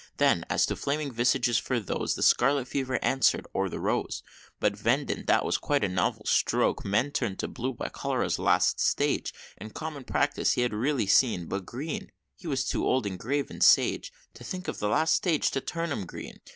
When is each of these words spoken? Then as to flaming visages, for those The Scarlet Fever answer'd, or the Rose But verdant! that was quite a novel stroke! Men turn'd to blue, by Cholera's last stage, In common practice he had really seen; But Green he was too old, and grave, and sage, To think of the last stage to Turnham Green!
Then 0.17 0.45
as 0.49 0.65
to 0.65 0.75
flaming 0.75 1.11
visages, 1.11 1.59
for 1.59 1.79
those 1.79 2.15
The 2.15 2.23
Scarlet 2.23 2.67
Fever 2.67 2.97
answer'd, 3.03 3.45
or 3.53 3.69
the 3.69 3.79
Rose 3.79 4.23
But 4.59 4.75
verdant! 4.75 5.27
that 5.27 5.45
was 5.45 5.59
quite 5.59 5.83
a 5.83 5.87
novel 5.87 6.25
stroke! 6.25 6.83
Men 6.83 7.11
turn'd 7.11 7.37
to 7.37 7.47
blue, 7.47 7.75
by 7.75 7.89
Cholera's 7.89 8.39
last 8.39 8.79
stage, 8.79 9.31
In 9.57 9.69
common 9.69 10.03
practice 10.03 10.53
he 10.53 10.61
had 10.61 10.73
really 10.73 11.05
seen; 11.05 11.45
But 11.45 11.67
Green 11.67 12.11
he 12.35 12.47
was 12.47 12.65
too 12.65 12.83
old, 12.83 13.05
and 13.05 13.19
grave, 13.19 13.51
and 13.51 13.63
sage, 13.63 14.11
To 14.33 14.43
think 14.43 14.67
of 14.67 14.79
the 14.79 14.89
last 14.89 15.13
stage 15.13 15.51
to 15.51 15.61
Turnham 15.61 16.07
Green! 16.07 16.41